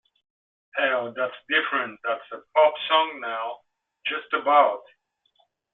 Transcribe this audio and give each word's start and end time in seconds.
Hell, 0.77 1.13
that's 1.15 1.35
different-that's 1.47 2.23
a 2.31 2.37
pop 2.55 2.73
song 2.89 3.19
now, 3.21 3.59
just 4.09 4.33
about. 4.33 4.81